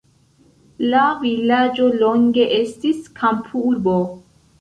La 0.93 1.01
vilaĝo 1.25 1.89
longe 2.03 2.47
estis 2.57 3.03
kampurbo. 3.21 3.95